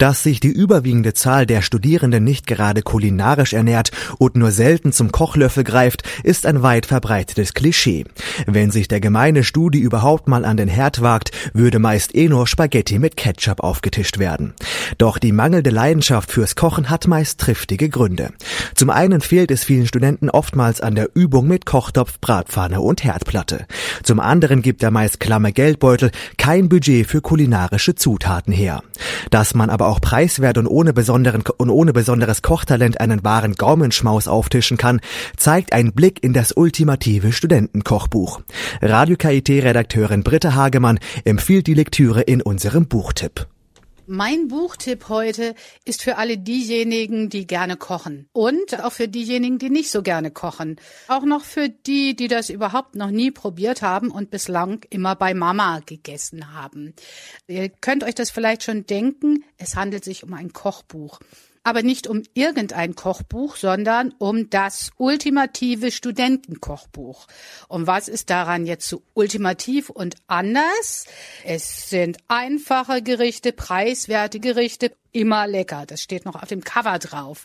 Dass 0.00 0.22
sich 0.22 0.40
die 0.40 0.48
überwiegende 0.48 1.12
Zahl 1.12 1.44
der 1.44 1.60
Studierenden 1.60 2.24
nicht 2.24 2.46
gerade 2.46 2.80
kulinarisch 2.80 3.52
ernährt 3.52 3.90
und 4.16 4.34
nur 4.34 4.50
selten 4.50 4.92
zum 4.92 5.12
Kochlöffel 5.12 5.62
greift, 5.62 6.04
ist 6.24 6.46
ein 6.46 6.62
weit 6.62 6.86
verbreitetes 6.86 7.52
Klischee. 7.52 8.06
Wenn 8.46 8.70
sich 8.70 8.88
der 8.88 9.00
gemeine 9.00 9.44
Studi 9.44 9.78
überhaupt 9.78 10.26
mal 10.26 10.46
an 10.46 10.56
den 10.56 10.68
Herd 10.68 11.02
wagt, 11.02 11.32
würde 11.52 11.78
meist 11.78 12.14
eh 12.14 12.30
nur 12.30 12.46
Spaghetti 12.46 12.98
mit 12.98 13.18
Ketchup 13.18 13.60
aufgetischt 13.60 14.18
werden. 14.18 14.54
Doch 14.96 15.18
die 15.18 15.32
mangelnde 15.32 15.68
Leidenschaft 15.68 16.32
fürs 16.32 16.56
Kochen 16.56 16.88
hat 16.88 17.06
meist 17.06 17.38
triftige 17.38 17.90
Gründe. 17.90 18.30
Zum 18.74 18.88
einen 18.88 19.20
fehlt 19.20 19.50
es 19.50 19.64
vielen 19.64 19.86
Studenten 19.86 20.30
oftmals 20.30 20.80
an 20.80 20.94
der 20.94 21.10
Übung 21.12 21.46
mit 21.46 21.66
Kochtopf, 21.66 22.18
Bratpfanne 22.20 22.80
und 22.80 23.04
Herdplatte. 23.04 23.66
Zum 24.02 24.18
anderen 24.18 24.62
gibt 24.62 24.80
der 24.80 24.92
meist 24.92 25.20
klamme 25.20 25.52
Geldbeutel 25.52 26.10
kein 26.38 26.70
Budget 26.70 27.06
für 27.06 27.20
kulinarische 27.20 27.94
Zutaten 27.94 28.54
her. 28.54 28.82
Dass 29.30 29.54
man 29.54 29.68
aber 29.68 29.89
auch 29.90 30.00
preiswert 30.00 30.56
und 30.56 30.66
ohne, 30.66 30.92
besonderen, 30.92 31.42
und 31.58 31.68
ohne 31.68 31.92
besonderes 31.92 32.40
Kochtalent 32.40 33.00
einen 33.00 33.22
wahren 33.24 33.54
Gaumenschmaus 33.54 34.28
auftischen 34.28 34.76
kann, 34.76 35.00
zeigt 35.36 35.72
ein 35.72 35.92
Blick 35.92 36.22
in 36.22 36.32
das 36.32 36.52
ultimative 36.52 37.32
Studentenkochbuch. 37.32 38.40
Radio 38.80 39.16
KIT-Redakteurin 39.16 40.22
Britta 40.22 40.54
Hagemann 40.54 40.98
empfiehlt 41.24 41.66
die 41.66 41.74
Lektüre 41.74 42.22
in 42.22 42.40
unserem 42.40 42.86
Buchtipp. 42.86 43.49
Mein 44.12 44.48
Buchtipp 44.48 45.08
heute 45.08 45.54
ist 45.84 46.02
für 46.02 46.16
alle 46.16 46.36
diejenigen, 46.36 47.28
die 47.28 47.46
gerne 47.46 47.76
kochen 47.76 48.28
und 48.32 48.82
auch 48.82 48.90
für 48.90 49.06
diejenigen, 49.06 49.60
die 49.60 49.70
nicht 49.70 49.92
so 49.92 50.02
gerne 50.02 50.32
kochen. 50.32 50.80
Auch 51.06 51.22
noch 51.22 51.44
für 51.44 51.68
die, 51.68 52.16
die 52.16 52.26
das 52.26 52.50
überhaupt 52.50 52.96
noch 52.96 53.12
nie 53.12 53.30
probiert 53.30 53.82
haben 53.82 54.10
und 54.10 54.32
bislang 54.32 54.84
immer 54.90 55.14
bei 55.14 55.32
Mama 55.32 55.78
gegessen 55.86 56.52
haben. 56.52 56.92
Ihr 57.46 57.68
könnt 57.68 58.02
euch 58.02 58.16
das 58.16 58.32
vielleicht 58.32 58.64
schon 58.64 58.84
denken, 58.84 59.44
es 59.58 59.76
handelt 59.76 60.02
sich 60.02 60.24
um 60.24 60.34
ein 60.34 60.52
Kochbuch 60.52 61.20
aber 61.62 61.82
nicht 61.82 62.06
um 62.06 62.22
irgendein 62.32 62.94
Kochbuch, 62.94 63.56
sondern 63.56 64.14
um 64.18 64.48
das 64.48 64.92
ultimative 64.96 65.90
Studentenkochbuch. 65.90 67.26
Und 67.68 67.86
was 67.86 68.08
ist 68.08 68.30
daran 68.30 68.66
jetzt 68.66 68.88
so 68.88 69.02
ultimativ 69.14 69.90
und 69.90 70.16
anders? 70.26 71.04
Es 71.44 71.90
sind 71.90 72.18
einfache 72.28 73.02
Gerichte, 73.02 73.52
preiswerte 73.52 74.40
Gerichte, 74.40 74.92
immer 75.12 75.46
lecker. 75.46 75.84
Das 75.86 76.00
steht 76.00 76.24
noch 76.24 76.40
auf 76.40 76.48
dem 76.48 76.62
Cover 76.62 76.98
drauf. 76.98 77.44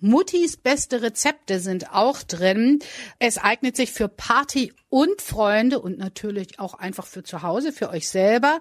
Muttis 0.00 0.56
beste 0.56 1.02
Rezepte 1.02 1.60
sind 1.60 1.92
auch 1.92 2.22
drin. 2.22 2.80
Es 3.18 3.38
eignet 3.38 3.76
sich 3.76 3.92
für 3.92 4.08
Party 4.08 4.72
und 4.88 5.22
Freunde 5.22 5.78
und 5.78 5.98
natürlich 5.98 6.58
auch 6.58 6.74
einfach 6.74 7.06
für 7.06 7.22
zu 7.22 7.42
Hause, 7.42 7.72
für 7.72 7.90
euch 7.90 8.08
selber. 8.08 8.60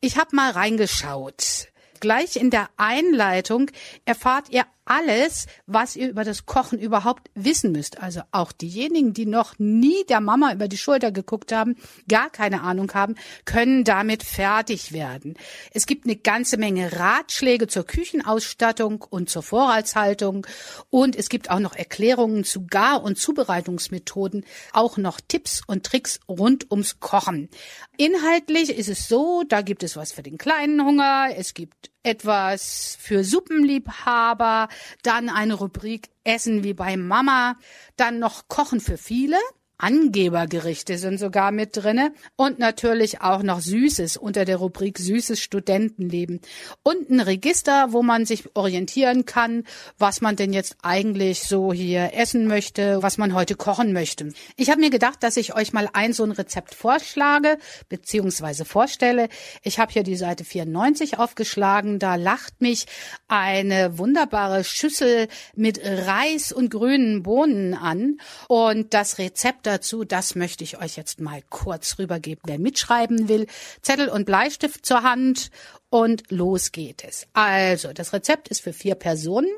Ich 0.00 0.16
habe 0.18 0.36
mal 0.36 0.52
reingeschaut. 0.52 1.68
Gleich 2.00 2.36
in 2.36 2.50
der 2.50 2.70
Einleitung 2.76 3.70
erfahrt 4.04 4.48
ihr 4.50 4.64
alles, 4.90 5.46
was 5.66 5.94
ihr 5.94 6.10
über 6.10 6.24
das 6.24 6.46
Kochen 6.46 6.78
überhaupt 6.78 7.30
wissen 7.34 7.70
müsst. 7.70 8.02
Also 8.02 8.22
auch 8.32 8.50
diejenigen, 8.50 9.14
die 9.14 9.24
noch 9.24 9.54
nie 9.58 10.04
der 10.08 10.20
Mama 10.20 10.52
über 10.52 10.66
die 10.66 10.76
Schulter 10.76 11.12
geguckt 11.12 11.52
haben, 11.52 11.76
gar 12.08 12.28
keine 12.28 12.62
Ahnung 12.62 12.92
haben, 12.92 13.14
können 13.44 13.84
damit 13.84 14.24
fertig 14.24 14.92
werden. 14.92 15.34
Es 15.72 15.86
gibt 15.86 16.06
eine 16.06 16.16
ganze 16.16 16.56
Menge 16.56 16.98
Ratschläge 16.98 17.68
zur 17.68 17.86
Küchenausstattung 17.86 19.04
und 19.08 19.30
zur 19.30 19.44
Vorratshaltung 19.44 20.44
und 20.90 21.14
es 21.14 21.28
gibt 21.28 21.50
auch 21.50 21.60
noch 21.60 21.76
Erklärungen 21.76 22.42
zu 22.42 22.66
Gar- 22.66 23.04
und 23.04 23.16
Zubereitungsmethoden, 23.16 24.44
auch 24.72 24.96
noch 24.96 25.20
Tipps 25.20 25.62
und 25.68 25.86
Tricks 25.86 26.18
rund 26.28 26.68
ums 26.72 26.98
Kochen. 26.98 27.48
Inhaltlich 27.96 28.70
ist 28.70 28.88
es 28.88 29.06
so, 29.06 29.44
da 29.46 29.62
gibt 29.62 29.84
es 29.84 29.94
was 29.94 30.10
für 30.10 30.24
den 30.24 30.36
kleinen 30.36 30.84
Hunger, 30.84 31.28
es 31.36 31.54
gibt 31.54 31.90
etwas 32.02 32.96
für 33.00 33.24
Suppenliebhaber, 33.24 34.68
dann 35.02 35.28
eine 35.28 35.54
Rubrik 35.54 36.08
Essen 36.24 36.64
wie 36.64 36.74
bei 36.74 36.96
Mama, 36.96 37.56
dann 37.96 38.18
noch 38.18 38.48
Kochen 38.48 38.80
für 38.80 38.96
viele 38.96 39.38
Angebergerichte 39.80 40.98
sind 40.98 41.18
sogar 41.18 41.52
mit 41.52 41.76
drinne 41.76 42.12
und 42.36 42.58
natürlich 42.58 43.20
auch 43.22 43.42
noch 43.42 43.60
Süßes 43.60 44.16
unter 44.16 44.44
der 44.44 44.58
Rubrik 44.58 44.98
Süßes 44.98 45.40
Studentenleben 45.40 46.40
und 46.82 47.10
ein 47.10 47.20
Register, 47.20 47.92
wo 47.92 48.02
man 48.02 48.26
sich 48.26 48.44
orientieren 48.54 49.24
kann, 49.24 49.64
was 49.98 50.20
man 50.20 50.36
denn 50.36 50.52
jetzt 50.52 50.76
eigentlich 50.82 51.42
so 51.42 51.72
hier 51.72 52.12
essen 52.14 52.46
möchte, 52.46 53.02
was 53.02 53.18
man 53.18 53.34
heute 53.34 53.54
kochen 53.54 53.92
möchte. 53.92 54.32
Ich 54.56 54.70
habe 54.70 54.80
mir 54.80 54.90
gedacht, 54.90 55.22
dass 55.22 55.36
ich 55.36 55.54
euch 55.54 55.72
mal 55.72 55.88
ein 55.92 56.12
so 56.12 56.24
ein 56.24 56.32
Rezept 56.32 56.74
vorschlage 56.74 57.58
beziehungsweise 57.88 58.64
vorstelle. 58.64 59.28
Ich 59.62 59.78
habe 59.78 59.92
hier 59.92 60.02
die 60.02 60.16
Seite 60.16 60.44
94 60.44 61.18
aufgeschlagen. 61.18 61.98
Da 61.98 62.16
lacht 62.16 62.60
mich 62.60 62.86
eine 63.30 63.96
wunderbare 63.96 64.64
Schüssel 64.64 65.28
mit 65.54 65.80
Reis 65.84 66.52
und 66.52 66.70
grünen 66.70 67.22
Bohnen 67.22 67.74
an 67.74 68.18
und 68.48 68.92
das 68.92 69.18
Rezept 69.18 69.66
dazu, 69.66 70.04
das 70.04 70.34
möchte 70.34 70.64
ich 70.64 70.78
euch 70.78 70.96
jetzt 70.96 71.20
mal 71.20 71.40
kurz 71.48 71.98
rübergeben. 71.98 72.42
Wer 72.46 72.58
mitschreiben 72.58 73.28
will, 73.28 73.46
Zettel 73.82 74.08
und 74.08 74.24
Bleistift 74.24 74.84
zur 74.84 75.02
Hand 75.02 75.50
und 75.90 76.30
los 76.30 76.72
geht 76.72 77.04
es. 77.04 77.28
Also, 77.32 77.92
das 77.92 78.12
Rezept 78.12 78.48
ist 78.48 78.60
für 78.60 78.72
vier 78.72 78.96
Personen. 78.96 79.50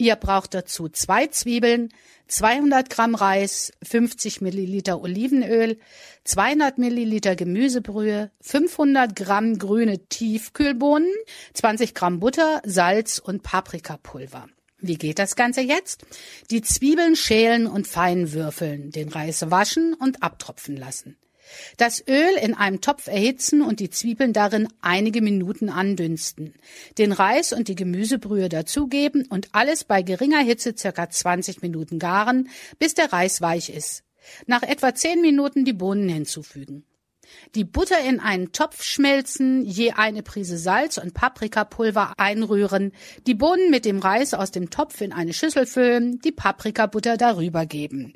Ihr 0.00 0.14
braucht 0.14 0.54
dazu 0.54 0.88
zwei 0.88 1.26
Zwiebeln, 1.26 1.88
200 2.28 2.88
Gramm 2.88 3.16
Reis, 3.16 3.72
50 3.82 4.40
Milliliter 4.40 5.00
Olivenöl, 5.00 5.76
200 6.22 6.78
Milliliter 6.78 7.34
Gemüsebrühe, 7.34 8.30
500 8.40 9.16
Gramm 9.16 9.58
grüne 9.58 9.98
Tiefkühlbohnen, 10.08 11.10
20 11.54 11.94
Gramm 11.94 12.20
Butter, 12.20 12.62
Salz 12.64 13.18
und 13.18 13.42
Paprikapulver. 13.42 14.46
Wie 14.80 14.98
geht 14.98 15.18
das 15.18 15.34
Ganze 15.34 15.62
jetzt? 15.62 16.06
Die 16.52 16.62
Zwiebeln 16.62 17.16
schälen 17.16 17.66
und 17.66 17.88
fein 17.88 18.32
würfeln, 18.32 18.92
den 18.92 19.08
Reis 19.08 19.50
waschen 19.50 19.94
und 19.94 20.22
abtropfen 20.22 20.76
lassen. 20.76 21.16
Das 21.76 22.02
Öl 22.06 22.30
in 22.40 22.54
einem 22.54 22.80
Topf 22.80 23.06
erhitzen 23.06 23.62
und 23.62 23.80
die 23.80 23.90
Zwiebeln 23.90 24.32
darin 24.32 24.68
einige 24.80 25.22
Minuten 25.22 25.68
andünsten. 25.68 26.54
Den 26.98 27.12
Reis 27.12 27.52
und 27.52 27.68
die 27.68 27.74
Gemüsebrühe 27.74 28.48
dazugeben 28.48 29.26
und 29.28 29.48
alles 29.52 29.84
bei 29.84 30.02
geringer 30.02 30.40
Hitze 30.40 30.74
circa 30.76 31.08
20 31.08 31.62
Minuten 31.62 31.98
garen, 31.98 32.48
bis 32.78 32.94
der 32.94 33.12
Reis 33.12 33.40
weich 33.40 33.70
ist. 33.70 34.04
Nach 34.46 34.62
etwa 34.62 34.94
10 34.94 35.20
Minuten 35.20 35.64
die 35.64 35.72
Bohnen 35.72 36.08
hinzufügen. 36.08 36.84
Die 37.54 37.64
Butter 37.64 38.00
in 38.00 38.20
einen 38.20 38.52
Topf 38.52 38.82
schmelzen, 38.82 39.64
je 39.64 39.92
eine 39.92 40.22
Prise 40.22 40.58
Salz 40.58 40.98
und 40.98 41.14
Paprikapulver 41.14 42.12
einrühren, 42.16 42.92
die 43.26 43.34
Bohnen 43.34 43.70
mit 43.70 43.84
dem 43.84 43.98
Reis 43.98 44.34
aus 44.34 44.50
dem 44.50 44.70
Topf 44.70 45.00
in 45.00 45.12
eine 45.12 45.32
Schüssel 45.32 45.66
füllen, 45.66 46.20
die 46.20 46.32
Paprikabutter 46.32 47.16
darüber 47.16 47.66
geben. 47.66 48.12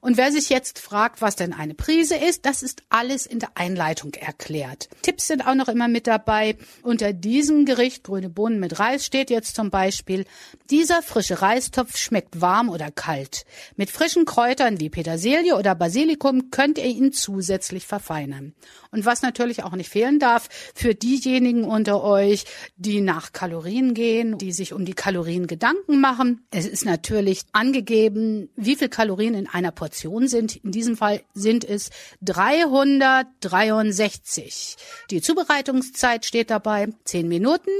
Und 0.00 0.16
wer 0.16 0.30
sich 0.30 0.48
jetzt 0.48 0.78
fragt, 0.78 1.20
was 1.20 1.36
denn 1.36 1.52
eine 1.52 1.74
Prise 1.74 2.16
ist, 2.16 2.46
das 2.46 2.62
ist 2.62 2.82
alles 2.88 3.26
in 3.26 3.38
der 3.38 3.50
Einleitung 3.54 4.14
erklärt. 4.14 4.88
Tipps 5.02 5.26
sind 5.26 5.46
auch 5.46 5.54
noch 5.54 5.68
immer 5.68 5.88
mit 5.88 6.06
dabei. 6.06 6.56
Unter 6.82 7.12
diesem 7.12 7.64
Gericht 7.64 8.04
grüne 8.04 8.30
Bohnen 8.30 8.60
mit 8.60 8.78
Reis 8.78 9.04
steht 9.04 9.30
jetzt 9.30 9.56
zum 9.56 9.70
Beispiel, 9.70 10.24
dieser 10.70 11.02
frische 11.02 11.42
Reistopf 11.42 11.96
schmeckt 11.96 12.40
warm 12.40 12.68
oder 12.68 12.90
kalt. 12.90 13.44
Mit 13.76 13.90
frischen 13.90 14.24
Kräutern 14.24 14.80
wie 14.80 14.90
Petersilie 14.90 15.56
oder 15.56 15.74
Basilikum 15.74 16.50
könnt 16.50 16.78
ihr 16.78 16.86
ihn 16.86 17.12
zusätzlich 17.12 17.86
verfeinern. 17.86 18.54
Und 18.90 19.04
was 19.04 19.22
natürlich 19.22 19.62
auch 19.64 19.72
nicht 19.72 19.90
fehlen 19.90 20.18
darf, 20.18 20.48
für 20.74 20.94
diejenigen 20.94 21.64
unter 21.64 22.02
euch, 22.02 22.44
die 22.76 23.00
nach 23.00 23.32
Kalorien 23.32 23.94
gehen, 23.94 24.36
die 24.38 24.52
sich 24.52 24.72
um 24.72 24.84
die 24.84 24.94
Kalorien 24.94 25.46
Gedanken 25.46 26.00
machen. 26.00 26.44
Es 26.50 26.66
ist 26.66 26.84
natürlich 26.84 27.42
angegeben, 27.52 28.50
wie 28.56 28.74
viel 28.76 28.88
Kalorien 28.88 29.34
in 29.34 29.48
einer 29.48 29.70
Portion 29.72 30.28
sind. 30.28 30.56
In 30.56 30.72
diesem 30.72 30.96
Fall 30.96 31.22
sind 31.34 31.64
es 31.64 31.90
363. 32.22 34.76
Die 35.10 35.20
Zubereitungszeit 35.20 36.24
steht 36.24 36.50
dabei 36.50 36.88
10 37.04 37.28
Minuten 37.28 37.70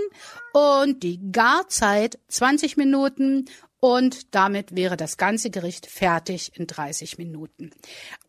und 0.52 1.02
die 1.02 1.18
Garzeit 1.32 2.18
20 2.28 2.76
Minuten 2.76 3.46
und 3.80 4.34
damit 4.34 4.74
wäre 4.74 4.96
das 4.96 5.16
ganze 5.16 5.50
Gericht 5.50 5.86
fertig 5.86 6.52
in 6.54 6.66
30 6.66 7.18
Minuten. 7.18 7.70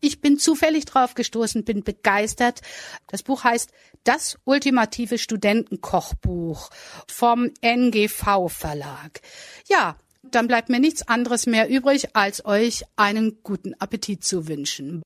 Ich 0.01 0.21
bin 0.21 0.38
zufällig 0.39 0.85
drauf 0.85 1.13
gestoßen, 1.13 1.63
bin 1.63 1.83
begeistert. 1.83 2.61
Das 3.07 3.23
Buch 3.23 3.44
heißt 3.44 3.71
Das 4.03 4.38
ultimative 4.44 5.17
Studentenkochbuch 5.17 6.69
vom 7.07 7.51
NGV 7.61 8.49
Verlag. 8.49 9.21
Ja, 9.67 9.97
dann 10.23 10.47
bleibt 10.47 10.69
mir 10.69 10.79
nichts 10.79 11.07
anderes 11.07 11.45
mehr 11.45 11.69
übrig, 11.69 12.15
als 12.15 12.45
euch 12.45 12.83
einen 12.95 13.39
guten 13.44 13.73
Appetit 13.75 14.23
zu 14.23 14.47
wünschen. 14.47 15.01